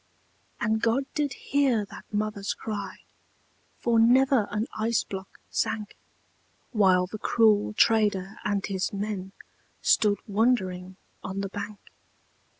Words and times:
And 0.59 0.81
God 0.81 1.05
did 1.13 1.33
hear 1.33 1.85
that 1.85 2.11
mother's 2.11 2.55
cry, 2.55 3.01
For 3.77 3.99
never 3.99 4.47
an 4.49 4.65
ice 4.75 5.03
block 5.03 5.37
sank; 5.51 5.95
While 6.71 7.05
the 7.05 7.19
cruel 7.19 7.73
trader 7.73 8.39
and 8.43 8.65
his 8.65 8.91
men 8.91 9.31
Stood 9.83 10.17
wondering 10.25 10.97
on 11.23 11.41
the 11.41 11.49
bank. 11.49 11.77